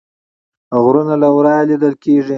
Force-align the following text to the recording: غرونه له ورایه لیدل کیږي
غرونه 0.83 1.15
له 1.21 1.29
ورایه 1.35 1.67
لیدل 1.69 1.93
کیږي 2.03 2.29